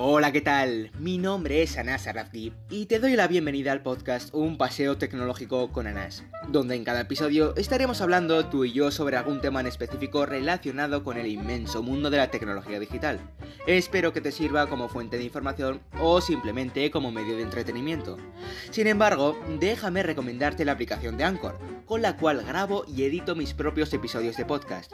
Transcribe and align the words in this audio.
Hola, 0.00 0.30
¿qué 0.30 0.40
tal? 0.40 0.92
Mi 1.00 1.18
nombre 1.18 1.60
es 1.60 1.76
Anas 1.76 2.06
Arrafdi 2.06 2.52
y 2.70 2.86
te 2.86 3.00
doy 3.00 3.16
la 3.16 3.26
bienvenida 3.26 3.72
al 3.72 3.82
podcast 3.82 4.32
Un 4.32 4.56
paseo 4.56 4.96
tecnológico 4.96 5.72
con 5.72 5.88
Anas, 5.88 6.22
donde 6.46 6.76
en 6.76 6.84
cada 6.84 7.00
episodio 7.00 7.52
estaremos 7.56 8.00
hablando 8.00 8.46
tú 8.46 8.64
y 8.64 8.70
yo 8.70 8.92
sobre 8.92 9.16
algún 9.16 9.40
tema 9.40 9.58
en 9.58 9.66
específico 9.66 10.24
relacionado 10.24 11.02
con 11.02 11.18
el 11.18 11.26
inmenso 11.26 11.82
mundo 11.82 12.10
de 12.10 12.18
la 12.18 12.30
tecnología 12.30 12.78
digital. 12.78 13.18
Espero 13.66 14.12
que 14.12 14.20
te 14.20 14.30
sirva 14.30 14.68
como 14.68 14.88
fuente 14.88 15.18
de 15.18 15.24
información 15.24 15.80
o 16.00 16.20
simplemente 16.20 16.92
como 16.92 17.10
medio 17.10 17.36
de 17.36 17.42
entretenimiento. 17.42 18.18
Sin 18.70 18.86
embargo, 18.86 19.36
déjame 19.58 20.04
recomendarte 20.04 20.64
la 20.64 20.72
aplicación 20.72 21.16
de 21.16 21.24
Anchor, 21.24 21.58
con 21.86 22.02
la 22.02 22.16
cual 22.16 22.44
grabo 22.44 22.84
y 22.86 23.02
edito 23.02 23.34
mis 23.34 23.52
propios 23.52 23.92
episodios 23.92 24.36
de 24.36 24.44
podcast. 24.44 24.92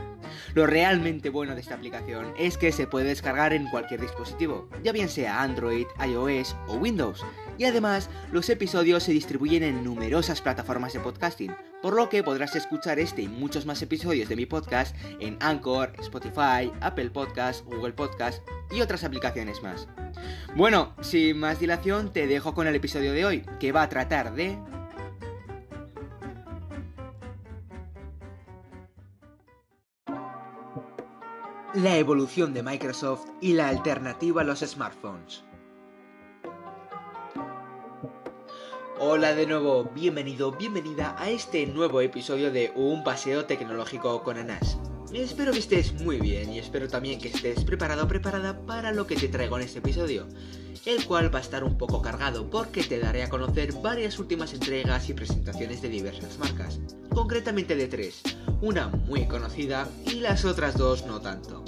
Lo 0.55 0.67
realmente 0.67 1.29
bueno 1.29 1.55
de 1.55 1.61
esta 1.61 1.75
aplicación 1.75 2.33
es 2.39 2.57
que 2.57 2.73
se 2.73 2.87
puede 2.87 3.09
descargar 3.09 3.53
en 3.53 3.69
cualquier 3.69 4.01
dispositivo, 4.01 4.69
bien 4.95 5.09
sea 5.09 5.43
Android, 5.43 5.87
iOS 6.07 6.57
o 6.69 6.77
Windows, 6.77 7.23
y 7.59 7.65
además 7.65 8.09
los 8.33 8.49
episodios 8.49 9.03
se 9.03 9.13
distribuyen 9.13 9.65
en 9.65 9.83
numerosas 9.83 10.41
plataformas 10.41 10.93
de 10.93 11.01
podcasting, 11.01 11.55
por 11.83 11.97
lo 11.97 12.09
que 12.09 12.23
podrás 12.23 12.55
escuchar 12.55 13.01
este 13.01 13.23
y 13.23 13.29
muchos 13.29 13.67
más 13.67 13.83
episodios 13.83 14.29
de 14.29 14.37
mi 14.37 14.47
podcast 14.47 14.97
en 15.19 15.37
Anchor, 15.41 15.93
Spotify, 15.99 16.73
Apple 16.81 17.11
Podcast, 17.11 17.65
Google 17.65 17.93
Podcast 17.93 18.43
y 18.71 18.81
otras 18.81 19.03
aplicaciones 19.03 19.63
más. 19.65 19.89
Bueno, 20.55 20.95
sin 21.01 21.39
más 21.39 21.59
dilación 21.59 22.13
te 22.13 22.29
dejo 22.29 22.55
con 22.55 22.69
el 22.69 22.77
episodio 22.77 23.13
de 23.13 23.25
hoy, 23.25 23.47
que 23.59 23.73
va 23.73 23.83
a 23.83 23.89
tratar 23.89 24.35
de 24.35 24.57
la 31.75 31.97
evolución 31.97 32.55
de 32.55 32.63
Microsoft 32.63 33.27
y 33.41 33.55
la 33.55 33.69
alternativa 33.69 34.43
a 34.43 34.45
los 34.45 34.61
smartphones. 34.61 35.43
Hola 39.01 39.35
de 39.35 39.47
nuevo, 39.47 39.91
bienvenido, 39.93 40.53
bienvenida 40.53 41.17
a 41.19 41.31
este 41.31 41.67
nuevo 41.67 42.01
episodio 42.01 42.53
de 42.53 42.73
Un 42.77 43.03
paseo 43.03 43.47
tecnológico 43.47 44.23
con 44.23 44.39
Anas. 44.39 44.79
Espero 45.15 45.53
que 45.53 45.61
estés 45.61 45.93
muy 46.03 46.19
bien 46.19 46.53
y 46.53 46.59
espero 46.59 46.89
también 46.89 47.21
que 47.21 47.29
estés 47.29 47.63
preparado 47.65 48.05
o 48.05 48.09
preparada 48.09 48.67
para 48.67 48.91
lo 48.91 49.07
que 49.07 49.15
te 49.15 49.29
traigo 49.29 49.57
en 49.57 49.63
este 49.63 49.79
episodio, 49.79 50.27
el 50.87 51.07
cual 51.07 51.33
va 51.33 51.39
a 51.39 51.43
estar 51.43 51.63
un 51.63 51.79
poco 51.79 52.03
cargado 52.03 52.51
porque 52.51 52.83
te 52.83 52.99
daré 52.99 53.23
a 53.23 53.29
conocer 53.29 53.73
varias 53.75 54.19
últimas 54.19 54.53
entregas 54.55 55.09
y 55.09 55.15
presentaciones 55.15 55.83
de 55.83 55.89
diversas 55.89 56.37
marcas, 56.41 56.81
concretamente 57.11 57.77
de 57.77 57.87
tres, 57.87 58.23
una 58.61 58.89
muy 58.89 59.27
conocida 59.29 59.89
y 60.05 60.15
las 60.15 60.45
otras 60.45 60.77
dos 60.77 61.07
no 61.07 61.21
tanto. 61.21 61.63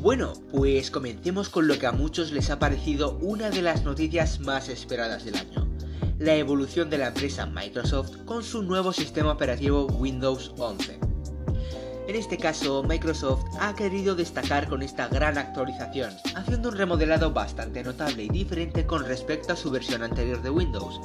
Bueno, 0.00 0.34
pues 0.50 0.90
comencemos 0.90 1.48
con 1.48 1.66
lo 1.66 1.78
que 1.78 1.86
a 1.86 1.92
muchos 1.92 2.30
les 2.30 2.50
ha 2.50 2.58
parecido 2.58 3.16
una 3.22 3.48
de 3.48 3.62
las 3.62 3.84
noticias 3.84 4.38
más 4.40 4.68
esperadas 4.68 5.24
del 5.24 5.36
año, 5.36 5.66
la 6.18 6.36
evolución 6.36 6.90
de 6.90 6.98
la 6.98 7.08
empresa 7.08 7.46
Microsoft 7.46 8.18
con 8.26 8.44
su 8.44 8.62
nuevo 8.62 8.92
sistema 8.92 9.32
operativo 9.32 9.86
Windows 9.86 10.52
11. 10.58 11.11
En 12.08 12.16
este 12.16 12.36
caso, 12.36 12.82
Microsoft 12.82 13.44
ha 13.60 13.74
querido 13.76 14.16
destacar 14.16 14.68
con 14.68 14.82
esta 14.82 15.06
gran 15.06 15.38
actualización, 15.38 16.12
haciendo 16.34 16.70
un 16.70 16.76
remodelado 16.76 17.32
bastante 17.32 17.84
notable 17.84 18.24
y 18.24 18.28
diferente 18.28 18.84
con 18.84 19.04
respecto 19.04 19.52
a 19.52 19.56
su 19.56 19.70
versión 19.70 20.02
anterior 20.02 20.42
de 20.42 20.50
Windows, 20.50 21.00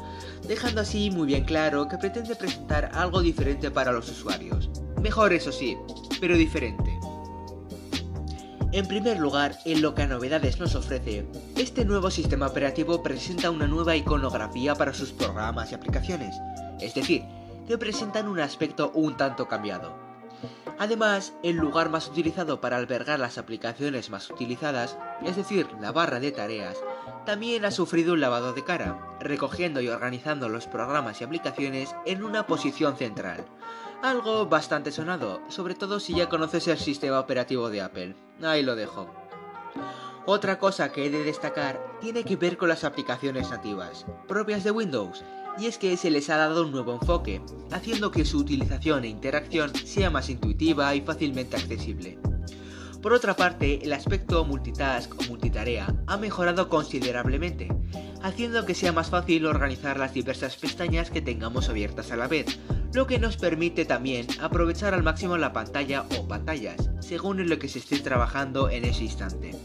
dejando 0.48 0.82
así 0.82 1.12
muy 1.12 1.28
bien 1.28 1.46
claro 1.46 1.88
que 1.88 2.00
pretende 2.00 2.36
presentar 2.36 2.90
algo 2.94 3.22
diferente 3.22 3.70
para 3.70 3.92
los 3.92 4.10
usuarios. 4.10 4.72
Mejor 5.00 5.34
eso 5.34 5.52
sí, 5.52 5.78
pero 6.20 6.36
diferente. 6.36 6.98
En 8.72 8.88
primer 8.88 9.20
lugar, 9.20 9.56
en 9.66 9.84
lo 9.84 9.94
que 9.94 10.02
a 10.02 10.08
novedades 10.08 10.60
nos 10.60 10.74
ofrece, 10.74 11.28
este 11.56 11.86
nuevo 11.86 12.10
sistema 12.10 12.48
operativo 12.48 13.04
presenta 13.04 13.52
una 13.52 13.68
nueva 13.68 13.96
iconografía 13.96 14.74
para 14.74 14.96
sus 14.96 15.12
programas 15.12 15.72
y 15.72 15.76
aplicaciones, 15.76 16.36
es 16.82 16.96
decir, 16.96 17.24
que 17.68 17.78
presentan 17.78 18.28
un 18.28 18.40
aspecto 18.40 18.92
un 18.96 19.16
tanto 19.16 19.48
cambiado. 19.48 20.07
Además, 20.80 21.34
el 21.44 21.56
lugar 21.56 21.90
más 21.90 22.08
utilizado 22.08 22.62
para 22.62 22.78
albergar 22.78 23.20
las 23.20 23.38
aplicaciones 23.38 24.10
más 24.10 24.30
utilizadas, 24.30 24.98
es 25.24 25.36
decir, 25.36 25.68
la 25.82 25.92
barra 25.92 26.20
de 26.20 26.32
tareas, 26.32 26.78
también 27.26 27.66
ha 27.66 27.72
sufrido 27.72 28.14
un 28.14 28.22
lavado 28.22 28.54
de 28.54 28.64
cara, 28.64 29.00
recogiendo 29.20 29.82
y 29.82 29.88
organizando 29.88 30.50
los 30.50 30.68
programas 30.68 31.20
y 31.20 31.24
aplicaciones 31.24 31.96
en 32.06 32.24
una 32.24 32.46
posición 32.46 32.96
central, 32.96 33.46
algo 34.04 34.46
bastante 34.46 34.92
sonado, 34.92 35.42
sobre 35.50 35.74
todo 35.74 36.00
si 36.00 36.14
ya 36.14 36.30
conoces 36.30 36.68
el 36.68 36.78
sistema 36.78 37.20
operativo 37.20 37.70
de 37.70 37.82
Apple. 37.82 38.16
Ahí 38.44 38.62
lo 38.62 38.76
dejo. 38.76 39.10
Otra 40.30 40.60
cosa 40.60 40.92
que 40.92 41.06
he 41.06 41.10
de 41.10 41.24
destacar 41.24 41.82
tiene 42.02 42.26
que 42.26 42.36
ver 42.36 42.58
con 42.58 42.68
las 42.68 42.84
aplicaciones 42.84 43.50
nativas, 43.50 44.06
propias 44.28 44.66
de 44.66 44.72
Windows, 44.72 45.24
y 45.58 45.68
es 45.68 45.78
que 45.78 45.96
se 45.96 46.10
les 46.10 46.30
ha 46.30 46.36
dado 46.36 46.64
un 46.66 46.72
nuevo 46.74 46.92
enfoque, 46.92 47.42
haciendo 47.72 48.12
que 48.12 48.26
su 48.26 48.40
utilización 48.40 49.06
e 49.06 49.08
interacción 49.08 49.74
sea 49.74 50.10
más 50.10 50.30
intuitiva 50.30 50.94
y 50.96 51.00
fácilmente 51.00 51.56
accesible. 51.56 52.20
Por 53.02 53.14
otra 53.14 53.38
parte, 53.38 53.80
el 53.86 53.94
aspecto 53.94 54.44
multitask 54.44 55.18
o 55.18 55.24
multitarea 55.30 55.96
ha 56.08 56.18
mejorado 56.18 56.68
considerablemente, 56.68 57.70
haciendo 58.22 58.66
que 58.66 58.76
sea 58.76 58.92
más 58.92 59.10
fácil 59.10 59.46
organizar 59.46 59.98
las 59.98 60.14
diversas 60.14 60.58
pestañas 60.58 61.10
que 61.10 61.22
tengamos 61.22 61.70
abiertas 61.70 62.12
a 62.12 62.18
la 62.18 62.28
vez, 62.28 62.60
lo 62.92 63.08
que 63.08 63.18
nos 63.18 63.38
permite 63.38 63.86
también 63.86 64.28
aprovechar 64.42 64.94
al 64.94 65.04
máximo 65.04 65.38
la 65.38 65.54
pantalla 65.54 66.06
o 66.20 66.28
pantallas, 66.28 66.90
según 67.00 67.40
en 67.40 67.50
lo 67.50 67.60
que 67.60 67.70
se 67.70 67.80
esté 67.80 68.00
trabajando 68.00 68.70
en 68.70 68.84
ese 68.84 69.06
instante. 69.06 69.56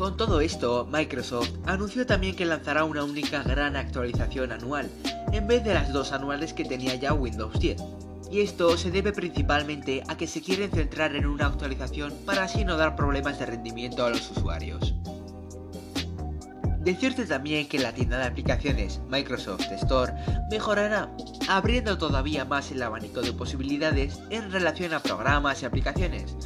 Con 0.00 0.16
todo 0.16 0.40
esto, 0.40 0.88
Microsoft 0.90 1.50
anunció 1.66 2.06
también 2.06 2.34
que 2.34 2.46
lanzará 2.46 2.84
una 2.84 3.04
única 3.04 3.42
gran 3.42 3.76
actualización 3.76 4.50
anual, 4.50 4.88
en 5.30 5.46
vez 5.46 5.62
de 5.62 5.74
las 5.74 5.92
dos 5.92 6.12
anuales 6.12 6.54
que 6.54 6.64
tenía 6.64 6.94
ya 6.94 7.12
Windows 7.12 7.60
10. 7.60 7.82
Y 8.30 8.40
esto 8.40 8.78
se 8.78 8.90
debe 8.90 9.12
principalmente 9.12 10.02
a 10.08 10.16
que 10.16 10.26
se 10.26 10.40
quieren 10.40 10.70
centrar 10.70 11.14
en 11.16 11.26
una 11.26 11.48
actualización 11.48 12.14
para 12.24 12.44
así 12.44 12.64
no 12.64 12.78
dar 12.78 12.96
problemas 12.96 13.38
de 13.38 13.44
rendimiento 13.44 14.02
a 14.02 14.08
los 14.08 14.30
usuarios. 14.30 14.94
Decirte 16.78 17.26
también 17.26 17.68
que 17.68 17.78
la 17.78 17.92
tienda 17.92 18.16
de 18.16 18.24
aplicaciones 18.24 19.02
Microsoft 19.10 19.70
Store 19.70 20.14
mejorará, 20.50 21.14
abriendo 21.46 21.98
todavía 21.98 22.46
más 22.46 22.70
el 22.70 22.82
abanico 22.82 23.20
de 23.20 23.34
posibilidades 23.34 24.18
en 24.30 24.50
relación 24.50 24.94
a 24.94 25.02
programas 25.02 25.60
y 25.60 25.66
aplicaciones, 25.66 26.38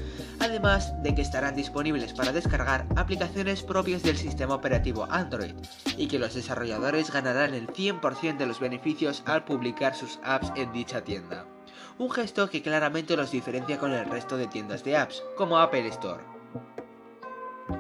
además 0.45 0.93
de 1.03 1.15
que 1.15 1.23
estarán 1.23 1.57
disponibles 1.57 2.13
para 2.13 2.33
descargar 2.33 2.87
aplicaciones 2.97 3.63
propias 3.63 4.03
del 4.03 4.17
sistema 4.17 4.55
operativo 4.55 5.07
Android, 5.11 5.55
y 5.97 6.07
que 6.07 6.19
los 6.19 6.35
desarrolladores 6.35 7.11
ganarán 7.11 7.55
el 7.55 7.67
100% 7.67 8.37
de 8.37 8.47
los 8.47 8.61
beneficios 8.61 9.23
al 9.27 9.45
publicar 9.45 9.95
sus 9.95 10.21
apps 10.23 10.53
en 10.55 10.73
dicha 10.73 11.03
tienda. 11.03 11.47
Un 11.99 12.11
gesto 12.11 12.51
que 12.51 12.63
claramente 12.63 13.17
los 13.17 13.31
diferencia 13.31 13.79
con 13.79 13.93
el 13.93 14.05
resto 14.05 14.37
de 14.37 14.47
tiendas 14.47 14.85
de 14.85 14.97
apps, 14.97 15.23
como 15.37 15.59
Apple 15.59 15.89
Store. 15.89 16.34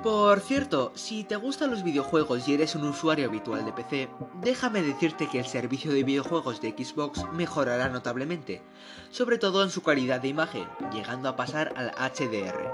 Por 0.02 0.40
cierto, 0.40 0.92
si 0.94 1.24
te 1.24 1.36
gustan 1.36 1.70
los 1.70 1.82
videojuegos 1.82 2.46
y 2.46 2.54
eres 2.54 2.74
un 2.74 2.84
usuario 2.84 3.28
habitual 3.28 3.64
de 3.64 3.72
PC, 3.72 4.08
déjame 4.40 4.82
decirte 4.82 5.28
que 5.28 5.38
el 5.38 5.46
servicio 5.46 5.92
de 5.92 6.04
videojuegos 6.04 6.60
de 6.60 6.70
Xbox 6.70 7.22
mejorará 7.32 7.88
notablemente, 7.88 8.62
sobre 9.10 9.38
todo 9.38 9.62
en 9.62 9.70
su 9.70 9.82
calidad 9.82 10.20
de 10.20 10.28
imagen, 10.28 10.66
llegando 10.92 11.28
a 11.28 11.36
pasar 11.36 11.72
al 11.76 11.90
HDR. 11.92 12.70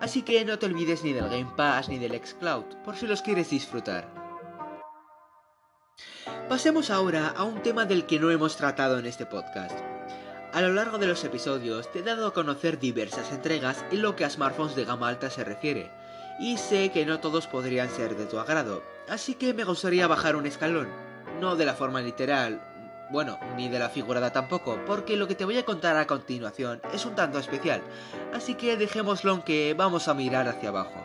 Así 0.00 0.22
que 0.22 0.44
no 0.44 0.58
te 0.58 0.66
olvides 0.66 1.04
ni 1.04 1.12
del 1.12 1.28
Game 1.28 1.52
Pass 1.56 1.88
ni 1.88 1.98
del 1.98 2.18
Xcloud, 2.18 2.64
por 2.84 2.96
si 2.96 3.06
los 3.06 3.20
quieres 3.20 3.50
disfrutar. 3.50 4.08
Pasemos 6.48 6.90
ahora 6.90 7.28
a 7.28 7.44
un 7.44 7.62
tema 7.62 7.84
del 7.84 8.06
que 8.06 8.18
no 8.18 8.30
hemos 8.30 8.56
tratado 8.56 8.98
en 8.98 9.06
este 9.06 9.26
podcast. 9.26 9.78
A 10.52 10.62
lo 10.62 10.72
largo 10.72 10.98
de 10.98 11.06
los 11.06 11.22
episodios 11.22 11.92
te 11.92 12.00
he 12.00 12.02
dado 12.02 12.26
a 12.26 12.34
conocer 12.34 12.80
diversas 12.80 13.30
entregas 13.30 13.84
en 13.92 14.02
lo 14.02 14.16
que 14.16 14.24
a 14.24 14.30
smartphones 14.30 14.74
de 14.74 14.84
gama 14.84 15.08
alta 15.08 15.30
se 15.30 15.44
refiere, 15.44 15.92
y 16.40 16.56
sé 16.56 16.90
que 16.90 17.04
no 17.04 17.20
todos 17.20 17.46
podrían 17.46 17.90
ser 17.90 18.16
de 18.16 18.24
tu 18.24 18.38
agrado, 18.38 18.82
así 19.08 19.34
que 19.34 19.52
me 19.52 19.64
gustaría 19.64 20.06
bajar 20.06 20.36
un 20.36 20.46
escalón, 20.46 20.88
no 21.38 21.54
de 21.54 21.66
la 21.66 21.74
forma 21.74 22.00
literal, 22.00 22.62
bueno, 23.10 23.38
ni 23.56 23.68
de 23.68 23.78
la 23.78 23.90
figurada 23.90 24.32
tampoco, 24.32 24.78
porque 24.86 25.16
lo 25.16 25.28
que 25.28 25.34
te 25.34 25.44
voy 25.44 25.58
a 25.58 25.66
contar 25.66 25.96
a 25.96 26.06
continuación 26.06 26.80
es 26.94 27.04
un 27.04 27.14
tanto 27.14 27.38
especial, 27.38 27.82
así 28.32 28.54
que 28.54 28.76
dejémoslo 28.76 29.34
en 29.34 29.42
que 29.42 29.74
vamos 29.76 30.08
a 30.08 30.14
mirar 30.14 30.48
hacia 30.48 30.70
abajo. 30.70 31.04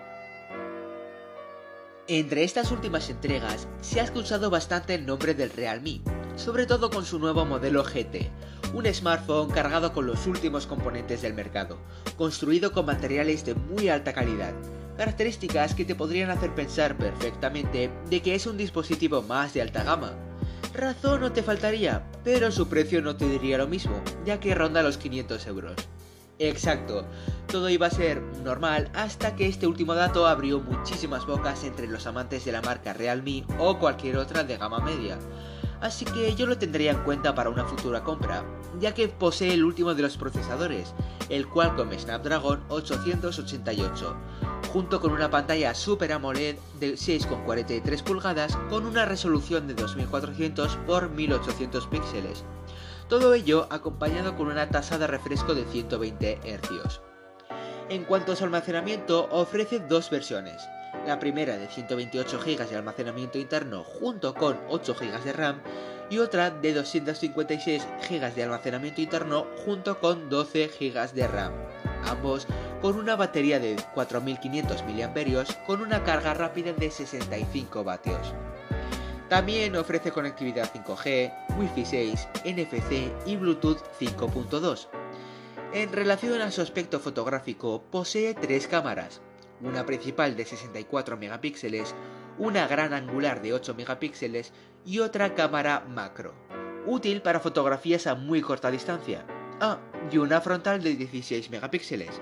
Entre 2.08 2.44
estas 2.44 2.72
últimas 2.72 3.10
entregas 3.10 3.68
se 3.82 4.00
ha 4.00 4.04
escuchado 4.04 4.50
bastante 4.50 4.94
el 4.94 5.06
nombre 5.06 5.34
del 5.34 5.50
Realme, 5.50 6.02
sobre 6.36 6.66
todo 6.66 6.90
con 6.92 7.04
su 7.04 7.20
nuevo 7.20 7.46
modelo 7.46 7.84
GT, 7.84 8.30
un 8.74 8.86
smartphone 8.94 9.50
cargado 9.50 9.92
con 9.92 10.06
los 10.06 10.28
últimos 10.28 10.68
componentes 10.68 11.24
del 11.24 11.34
mercado, 11.34 11.78
construido 12.16 12.72
con 12.72 12.86
materiales 12.86 13.44
de 13.44 13.56
muy 13.56 13.90
alta 13.90 14.14
calidad, 14.14 14.54
características 14.97 15.75
que 15.75 15.86
te 15.86 15.95
podrían 15.95 16.30
hacer 16.30 16.53
pensar 16.53 16.97
perfectamente 16.97 17.89
de 18.09 18.21
que 18.21 18.36
es 18.36 18.47
un 18.47 18.57
dispositivo 18.57 19.21
más 19.21 19.53
de 19.53 19.62
alta 19.62 19.83
gama. 19.83 20.13
Razón 20.74 21.21
no 21.21 21.31
te 21.31 21.44
faltaría, 21.44 22.03
pero 22.24 22.51
su 22.51 22.68
precio 22.68 23.01
no 23.01 23.15
te 23.15 23.30
diría 23.30 23.57
lo 23.57 23.68
mismo, 23.68 24.01
ya 24.25 24.39
que 24.39 24.56
ronda 24.56 24.83
los 24.83 24.97
500 24.97 25.47
euros. 25.47 25.75
Exacto, 26.38 27.06
todo 27.47 27.69
iba 27.69 27.88
a 27.88 27.92
ser 27.92 28.21
normal 28.44 28.89
hasta 28.94 29.38
que 29.38 29.47
este 29.47 29.68
último 29.68 29.95
dato 29.95 30.27
abrió 30.27 30.59
muchísimas 30.59 31.25
bocas 31.25 31.63
entre 31.63 31.88
los 31.88 32.07
amantes 32.07 32.44
de 32.44 32.51
la 32.51 32.62
marca 32.62 32.91
Realme 32.91 33.45
o 33.57 33.80
cualquier 33.80 34.18
otra 34.18 34.44
de 34.44 34.57
gama 34.57 34.80
media. 34.80 35.18
Así 35.80 36.03
que 36.03 36.36
yo 36.36 36.45
lo 36.45 36.57
tendría 36.57 36.91
en 36.91 37.03
cuenta 37.03 37.36
para 37.36 37.50
una 37.50 37.65
futura 37.65 38.03
compra, 38.03 38.44
ya 38.80 38.94
que 38.94 39.07
posee 39.07 39.53
el 39.53 39.63
último 39.63 39.94
de 39.94 40.01
los 40.01 40.18
procesadores, 40.18 40.94
el 41.30 41.48
Qualcomm 41.48 41.91
Snapdragon 41.98 42.63
888, 42.69 44.15
junto 44.75 45.00
con 45.00 45.13
una 45.13 45.30
pantalla 45.30 45.74
Super 45.74 46.12
AMOLED 46.12 46.57
de 46.81 46.95
6,43 46.95 48.04
pulgadas 48.04 48.57
con 48.69 48.86
una 48.86 49.06
resolución 49.06 49.69
de 49.69 49.74
2400 49.74 50.80
x 50.86 51.10
1800 51.12 51.88
píxeles 51.88 52.44
todo 53.07 53.33
ello 53.33 53.68
acompañado 53.69 54.36
con 54.36 54.48
una 54.48 54.68
tasa 54.68 54.98
de 54.98 55.07
refresco 55.07 55.56
de 55.56 55.63
120 55.63 56.39
Hz. 56.44 57.00
En 57.88 58.04
cuanto 58.04 58.33
a 58.33 58.36
su 58.36 58.44
almacenamiento, 58.44 59.30
ofrece 59.31 59.80
dos 59.80 60.10
versiones. 60.10 60.62
La 61.07 61.19
primera 61.19 61.56
de 61.56 61.69
128 61.69 62.38
GB 62.38 62.68
de 62.68 62.75
almacenamiento 62.75 63.38
interno 63.38 63.86
junto 63.86 64.33
con 64.33 64.60
8 64.68 64.94
GB 65.00 65.24
de 65.24 65.31
RAM 65.31 65.62
y 66.10 66.18
otra 66.18 66.50
de 66.50 66.74
256 66.74 67.88
GB 68.10 68.33
de 68.33 68.44
almacenamiento 68.44 69.00
interno 69.00 69.48
junto 69.63 70.00
con 70.01 70.30
12 70.30 70.69
GB 70.77 71.13
de 71.13 71.27
RAM, 71.27 71.54
ambos 72.06 72.48
con 72.81 72.98
una 72.98 73.16
batería 73.16 73.60
de 73.60 73.75
4500 73.94 74.83
mAh 74.83 75.66
con 75.66 75.81
una 75.81 76.04
carga 76.04 76.33
rápida 76.33 76.74
de 76.74 76.92
65 76.92 77.83
vatios. 77.83 78.33
También 79.30 79.75
ofrece 79.75 80.12
conectividad 80.12 80.72
5G, 80.72 81.57
Wi-Fi 81.57 81.86
6, 81.86 82.27
NFC 82.45 83.12
y 83.25 83.38
Bluetooth 83.38 83.81
5.2. 84.00 84.88
En 85.74 85.92
relación 85.92 86.42
a 86.42 86.51
su 86.51 86.62
aspecto 86.62 87.00
fotográfico, 87.00 87.81
posee 87.92 88.36
tres 88.36 88.68
cámaras, 88.68 89.22
una 89.62 89.86
principal 89.86 90.36
de 90.36 90.45
64 90.45 91.18
megapíxeles, 91.18 91.95
una 92.38 92.68
gran 92.68 92.94
angular 92.94 93.42
de 93.42 93.54
8 93.54 93.74
megapíxeles 93.74 94.54
y 94.86 95.00
otra 95.00 95.33
cámara 95.33 95.83
macro, 95.88 96.33
útil 96.86 97.22
para 97.22 97.39
fotografías 97.39 98.06
a 98.07 98.16
muy 98.16 98.42
corta 98.42 98.69
distancia. 98.69 99.25
Ah, 99.60 99.80
y 100.12 100.18
una 100.18 100.39
frontal 100.39 100.83
de 100.83 100.95
16 100.95 101.50
megapíxeles. 101.50 102.22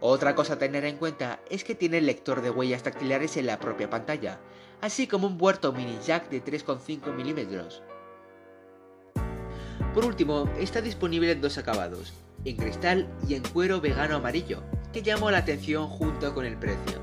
Otra 0.00 0.34
cosa 0.34 0.54
a 0.54 0.58
tener 0.58 0.84
en 0.84 0.98
cuenta 0.98 1.40
es 1.50 1.64
que 1.64 1.74
tiene 1.74 2.02
lector 2.02 2.42
de 2.42 2.50
huellas 2.50 2.84
dactilares 2.84 3.36
en 3.38 3.46
la 3.46 3.58
propia 3.58 3.88
pantalla, 3.88 4.38
así 4.82 5.06
como 5.06 5.26
un 5.26 5.38
puerto 5.38 5.72
mini 5.72 5.98
jack 6.04 6.28
de 6.28 6.44
3,5 6.44 7.14
mm. 7.14 7.96
Por 9.94 10.04
último, 10.04 10.50
está 10.58 10.82
disponible 10.82 11.32
en 11.32 11.40
dos 11.40 11.56
acabados, 11.56 12.12
en 12.44 12.56
cristal 12.56 13.08
y 13.26 13.34
en 13.34 13.42
cuero 13.42 13.80
vegano 13.80 14.16
amarillo, 14.16 14.62
que 14.92 15.02
llamó 15.02 15.30
la 15.30 15.38
atención 15.38 15.88
junto 15.88 16.34
con 16.34 16.44
el 16.44 16.58
precio. 16.58 17.00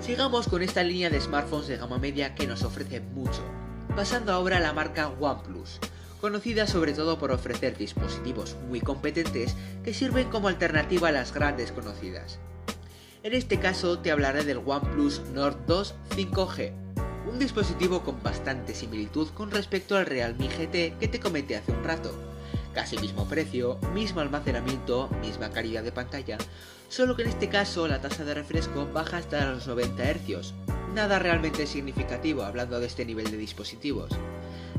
Sigamos 0.00 0.48
con 0.48 0.62
esta 0.62 0.82
línea 0.82 1.10
de 1.10 1.20
smartphones 1.20 1.68
de 1.68 1.76
gama 1.76 1.98
media 1.98 2.34
que 2.34 2.48
nos 2.48 2.64
ofrece 2.64 2.98
mucho, 3.00 3.42
pasando 3.94 4.32
ahora 4.32 4.56
a 4.56 4.60
la 4.60 4.72
marca 4.72 5.08
OnePlus, 5.08 5.78
conocida 6.24 6.66
sobre 6.66 6.94
todo 6.94 7.18
por 7.18 7.32
ofrecer 7.32 7.76
dispositivos 7.76 8.56
muy 8.70 8.80
competentes 8.80 9.54
que 9.84 9.92
sirven 9.92 10.30
como 10.30 10.48
alternativa 10.48 11.08
a 11.08 11.12
las 11.12 11.34
grandes 11.34 11.70
conocidas. 11.70 12.38
En 13.22 13.34
este 13.34 13.60
caso 13.60 13.98
te 13.98 14.10
hablaré 14.10 14.42
del 14.42 14.62
OnePlus 14.64 15.20
Nord 15.34 15.66
2 15.66 15.94
5G, 16.16 16.72
un 17.30 17.38
dispositivo 17.38 18.02
con 18.04 18.22
bastante 18.22 18.74
similitud 18.74 19.28
con 19.34 19.50
respecto 19.50 19.98
al 19.98 20.06
Realme 20.06 20.48
GT 20.48 20.98
que 20.98 21.08
te 21.08 21.20
comenté 21.20 21.56
hace 21.56 21.72
un 21.72 21.84
rato. 21.84 22.10
Casi 22.72 22.96
mismo 22.96 23.28
precio, 23.28 23.78
mismo 23.92 24.20
almacenamiento, 24.20 25.10
misma 25.20 25.50
calidad 25.50 25.82
de 25.82 25.92
pantalla, 25.92 26.38
solo 26.88 27.16
que 27.16 27.24
en 27.24 27.28
este 27.28 27.50
caso 27.50 27.86
la 27.86 28.00
tasa 28.00 28.24
de 28.24 28.32
refresco 28.32 28.88
baja 28.94 29.18
hasta 29.18 29.50
los 29.50 29.66
90 29.66 30.02
Hz, 30.02 30.54
nada 30.94 31.18
realmente 31.18 31.66
significativo 31.66 32.44
hablando 32.44 32.80
de 32.80 32.86
este 32.86 33.04
nivel 33.04 33.30
de 33.30 33.36
dispositivos. 33.36 34.08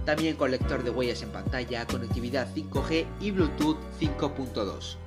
También 0.05 0.35
con 0.35 0.51
lector 0.51 0.83
de 0.83 0.91
huellas 0.91 1.23
en 1.23 1.31
pantalla, 1.31 1.87
conectividad 1.87 2.47
5G 2.53 3.05
y 3.19 3.31
Bluetooth 3.31 3.77
5.2. 3.99 4.97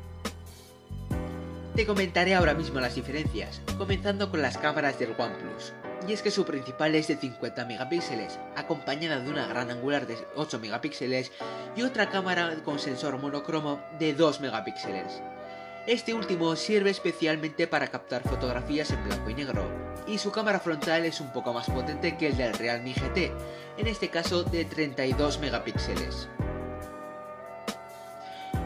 Te 1.76 1.86
comentaré 1.86 2.34
ahora 2.34 2.54
mismo 2.54 2.80
las 2.80 2.96
diferencias, 2.96 3.62
comenzando 3.78 4.30
con 4.32 4.42
las 4.42 4.58
cámaras 4.58 4.98
del 4.98 5.14
OnePlus. 5.16 5.72
Y 6.08 6.12
es 6.12 6.22
que 6.22 6.32
su 6.32 6.44
principal 6.44 6.96
es 6.96 7.06
de 7.06 7.16
50 7.16 7.64
megapíxeles, 7.66 8.40
acompañada 8.56 9.20
de 9.20 9.30
una 9.30 9.46
gran 9.46 9.70
angular 9.70 10.08
de 10.08 10.18
8 10.34 10.58
megapíxeles 10.58 11.30
y 11.76 11.82
otra 11.82 12.08
cámara 12.08 12.56
con 12.64 12.80
sensor 12.80 13.18
monocromo 13.18 13.80
de 14.00 14.14
2 14.14 14.40
megapíxeles. 14.40 15.22
Este 15.88 16.12
último 16.12 16.54
sirve 16.54 16.90
especialmente 16.90 17.66
para 17.66 17.88
captar 17.88 18.22
fotografías 18.22 18.90
en 18.90 19.02
blanco 19.04 19.30
y 19.30 19.34
negro, 19.34 19.64
y 20.06 20.18
su 20.18 20.30
cámara 20.30 20.60
frontal 20.60 21.06
es 21.06 21.18
un 21.18 21.32
poco 21.32 21.54
más 21.54 21.70
potente 21.70 22.18
que 22.18 22.26
el 22.26 22.36
del 22.36 22.52
Realme 22.52 22.92
GT, 22.92 23.32
en 23.78 23.86
este 23.86 24.10
caso 24.10 24.44
de 24.44 24.66
32 24.66 25.38
megapíxeles. 25.38 26.28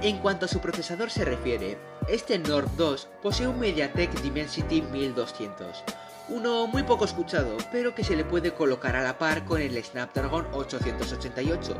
En 0.03 0.19
cuanto 0.19 0.47
a 0.47 0.49
su 0.49 0.59
procesador 0.59 1.13
se 1.13 1.25
refiere, 1.25 1.79
este 2.09 2.41
Nord 2.41 2.71
2 2.77 3.09
posee 3.23 3.47
un 3.47 3.61
MediaTek 3.61 4.21
Dimensity 4.21 4.83
1200, 4.83 5.85
uno 6.29 6.67
muy 6.67 6.83
poco 6.83 7.05
escuchado, 7.05 7.57
pero 7.71 7.95
que 7.95 8.03
se 8.03 8.17
le 8.17 8.25
puede 8.25 8.53
colocar 8.53 8.97
a 8.97 9.03
la 9.05 9.17
par 9.17 9.45
con 9.45 9.63
el 9.63 9.81
Snapdragon 9.85 10.49
888, 10.53 11.77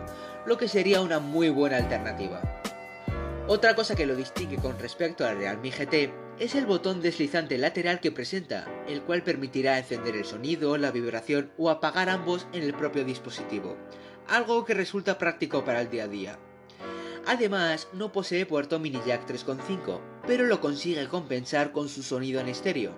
lo 0.47 0.57
que 0.57 0.69
sería 0.69 1.01
una 1.01 1.19
muy 1.19 1.49
buena 1.49 1.79
alternativa. 1.79 2.62
Otra 3.49 3.75
cosa 3.75 3.97
que 3.97 4.07
lo 4.07 4.15
distingue 4.15 4.57
con 4.57 4.79
respecto 4.79 5.27
al 5.27 5.37
Realme 5.37 5.73
GT 5.73 6.13
es 6.39 6.55
el 6.55 6.65
botón 6.65 7.01
deslizante 7.01 7.59
lateral 7.59 7.99
que 7.99 8.13
presenta, 8.13 8.67
el 8.87 9.03
cual 9.03 9.25
permitirá 9.25 9.79
encender 9.79 10.15
el 10.15 10.25
sonido, 10.25 10.79
la 10.79 10.93
vibración 10.93 11.51
o 11.59 11.69
apagar 11.69 12.09
ambos 12.09 12.47
en 12.53 12.63
el 12.63 12.73
propio 12.73 13.05
dispositivo, 13.05 13.77
algo 14.29 14.65
que 14.65 14.75
resulta 14.75 15.19
práctico 15.19 15.65
para 15.65 15.81
el 15.81 15.91
día 15.91 16.05
a 16.05 16.09
día. 16.09 16.39
Además, 17.27 17.89
no 17.93 18.13
posee 18.13 18.47
puerto 18.47 18.79
mini 18.79 19.01
jack 19.05 19.29
3.5, 19.29 20.01
pero 20.25 20.45
lo 20.45 20.61
consigue 20.61 21.09
compensar 21.09 21.73
con 21.73 21.89
su 21.89 22.05
sonido 22.05 22.41
en 22.41 22.49
estéreo. 22.49 22.95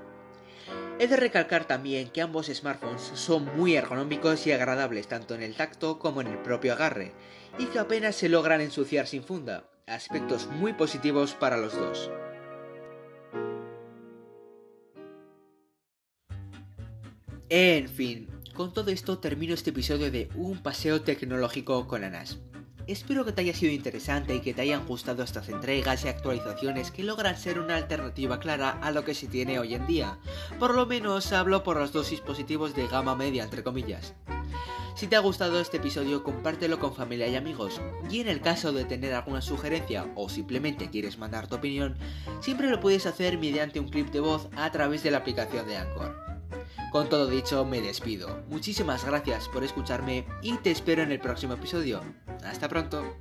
He 0.98 1.08
de 1.08 1.16
recalcar 1.16 1.64
también 1.64 2.10
que 2.10 2.20
ambos 2.20 2.46
smartphones 2.46 3.00
son 3.14 3.56
muy 3.56 3.76
ergonómicos 3.76 4.46
y 4.46 4.52
agradables 4.52 5.08
tanto 5.08 5.34
en 5.34 5.42
el 5.42 5.56
tacto 5.56 5.98
como 5.98 6.20
en 6.20 6.26
el 6.26 6.38
propio 6.38 6.74
agarre, 6.74 7.12
y 7.58 7.64
que 7.66 7.78
apenas 7.78 8.14
se 8.14 8.28
logran 8.28 8.60
ensuciar 8.60 9.06
sin 9.06 9.24
funda, 9.24 9.64
aspectos 9.86 10.48
muy 10.48 10.72
positivos 10.72 11.34
para 11.34 11.56
los 11.56 11.76
dos. 11.76 12.10
En 17.50 17.88
fin, 17.88 18.28
con 18.54 18.72
todo 18.72 18.90
esto 18.90 19.18
termino 19.18 19.54
este 19.54 19.70
episodio 19.70 20.10
de 20.10 20.28
Un 20.34 20.62
paseo 20.62 21.02
tecnológico 21.02 21.86
con 21.86 22.02
Anas. 22.02 22.38
Espero 22.86 23.24
que 23.24 23.32
te 23.32 23.40
haya 23.42 23.54
sido 23.54 23.72
interesante 23.72 24.34
y 24.34 24.40
que 24.40 24.52
te 24.52 24.62
hayan 24.62 24.86
gustado 24.86 25.22
estas 25.22 25.48
entregas 25.48 26.04
y 26.04 26.08
actualizaciones 26.08 26.90
que 26.90 27.02
logran 27.02 27.36
ser 27.38 27.58
una 27.58 27.76
alternativa 27.76 28.40
clara 28.40 28.78
a 28.82 28.90
lo 28.90 29.04
que 29.04 29.14
se 29.14 29.26
tiene 29.26 29.58
hoy 29.58 29.74
en 29.74 29.86
día. 29.86 30.18
Por 30.58 30.74
lo 30.74 30.84
menos 30.84 31.32
hablo 31.32 31.62
por 31.62 31.78
los 31.78 31.92
dos 31.92 32.10
dispositivos 32.10 32.74
de 32.74 32.86
gama 32.86 33.14
media, 33.14 33.44
entre 33.44 33.62
comillas. 33.62 34.14
Si 34.94 35.08
te 35.08 35.16
ha 35.16 35.20
gustado 35.20 35.60
este 35.60 35.78
episodio, 35.78 36.22
compártelo 36.22 36.78
con 36.78 36.94
familia 36.94 37.26
y 37.26 37.34
amigos. 37.34 37.80
Y 38.10 38.20
en 38.20 38.28
el 38.28 38.40
caso 38.40 38.72
de 38.72 38.84
tener 38.84 39.12
alguna 39.12 39.42
sugerencia 39.42 40.06
o 40.14 40.28
simplemente 40.28 40.88
quieres 40.88 41.18
mandar 41.18 41.48
tu 41.48 41.56
opinión, 41.56 41.96
siempre 42.40 42.68
lo 42.68 42.78
puedes 42.78 43.04
hacer 43.06 43.36
mediante 43.36 43.80
un 43.80 43.88
clip 43.88 44.10
de 44.10 44.20
voz 44.20 44.48
a 44.56 44.70
través 44.70 45.02
de 45.02 45.10
la 45.10 45.18
aplicación 45.18 45.66
de 45.66 45.78
Anchor. 45.78 46.16
Con 46.92 47.08
todo 47.08 47.26
dicho, 47.26 47.64
me 47.64 47.80
despido. 47.80 48.44
Muchísimas 48.48 49.04
gracias 49.04 49.48
por 49.48 49.64
escucharme 49.64 50.26
y 50.42 50.56
te 50.58 50.70
espero 50.70 51.02
en 51.02 51.10
el 51.10 51.18
próximo 51.18 51.54
episodio. 51.54 52.00
Hasta 52.44 52.68
pronto. 52.68 53.16